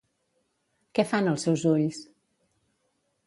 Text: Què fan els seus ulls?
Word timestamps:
Què 0.99 1.03
fan 1.11 1.29
els 1.33 1.45
seus 1.47 1.65
ulls? 1.73 1.99